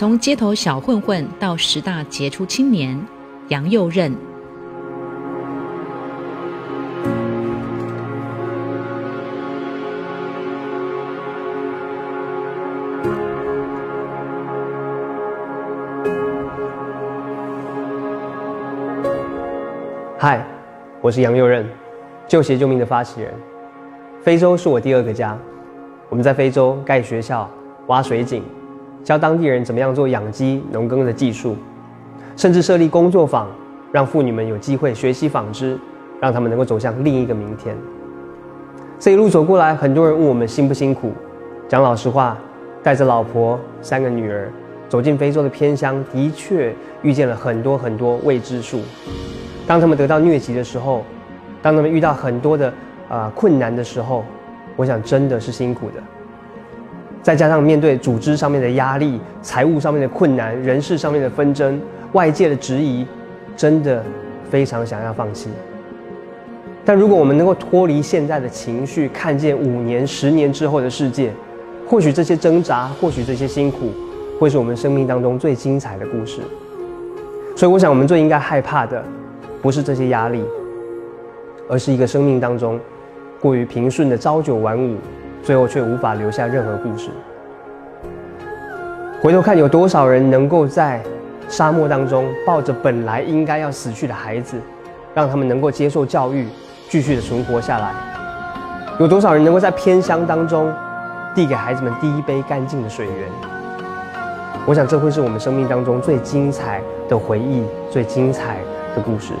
[0.00, 2.98] 从街头小混混到十大杰出青年，
[3.48, 4.10] 杨佑任。
[20.18, 20.42] 嗨，
[21.02, 21.68] 我是杨佑任，
[22.26, 23.34] 救鞋救命的发起人。
[24.22, 25.36] 非洲是我第二个家，
[26.08, 27.46] 我们在非洲盖学校、
[27.88, 28.42] 挖水井，
[29.02, 31.56] 教当地人怎么样做养鸡、农耕的技术，
[32.36, 33.48] 甚至设立工作坊，
[33.90, 35.78] 让妇女们有机会学习纺织，
[36.20, 37.74] 让他们能够走向另一个明天。
[38.98, 41.12] 这一路走过来，很多人问我们辛不辛苦。
[41.66, 42.36] 讲老实话，
[42.82, 44.52] 带着老婆、三个女儿
[44.88, 48.80] 走进非洲的偏乡，的确遇见了很多很多未知数。
[49.66, 51.02] 当他们得到疟疾的时候，
[51.62, 52.72] 当他们遇到很多的
[53.08, 54.24] 啊困难的时候，
[54.76, 56.02] 我想真的是辛苦的。
[57.22, 61.80] 再加上面对组织上面的压力、财务上面的困难、人事上面的纷争、
[62.12, 63.06] 外界的质疑，
[63.56, 64.02] 真的
[64.50, 65.50] 非常想要放弃。
[66.84, 71.32] 但如果我们能够脱离现在的情绪，看见五年、十年之后的世界，
[71.86, 73.92] 或许这些挣扎，或许这些辛苦，
[74.38, 76.40] 会是我们生命当中最精彩的故事。
[77.54, 79.02] 所以，我想我们最应该害怕的。
[79.62, 80.42] 不是这些压力，
[81.68, 82.80] 而是一个生命当中
[83.38, 84.96] 过于平顺的朝九晚五，
[85.42, 87.10] 最后却无法留下任何故事。
[89.20, 91.00] 回头看，有多少人能够在
[91.48, 94.60] 沙漠当中抱着本来应该要死去的孩子，
[95.14, 96.46] 让他们能够接受教育，
[96.88, 97.92] 继续的存活下来？
[98.98, 100.72] 有多少人能够在偏乡当中
[101.34, 103.14] 递给孩子们第一杯干净的水源？
[104.66, 108.56] 我想，这会是我们生命当中最精彩的回忆，最精彩。
[108.92, 109.32] 的故事，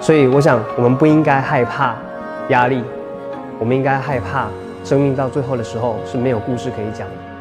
[0.00, 1.94] 所以我想，我们不应该害怕
[2.48, 2.82] 压力，
[3.58, 4.48] 我们应该害怕
[4.84, 7.33] 生命到最后的时候是没有故事可以讲的。